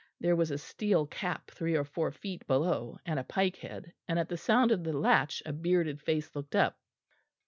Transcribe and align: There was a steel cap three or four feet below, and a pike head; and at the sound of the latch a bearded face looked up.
There 0.19 0.35
was 0.35 0.49
a 0.49 0.57
steel 0.57 1.05
cap 1.05 1.51
three 1.51 1.75
or 1.75 1.83
four 1.83 2.11
feet 2.11 2.47
below, 2.47 2.97
and 3.05 3.19
a 3.19 3.23
pike 3.23 3.57
head; 3.57 3.93
and 4.07 4.17
at 4.17 4.29
the 4.29 4.35
sound 4.35 4.71
of 4.71 4.83
the 4.83 4.93
latch 4.93 5.43
a 5.45 5.53
bearded 5.53 6.01
face 6.01 6.35
looked 6.35 6.55
up. 6.55 6.75